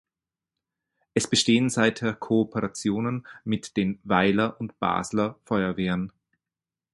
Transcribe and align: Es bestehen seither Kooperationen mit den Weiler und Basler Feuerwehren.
Es 1.13 1.27
bestehen 1.29 1.69
seither 1.69 2.13
Kooperationen 2.15 3.27
mit 3.43 3.77
den 3.77 3.99
Weiler 4.03 4.59
und 4.59 4.79
Basler 4.79 5.37
Feuerwehren. 5.45 6.11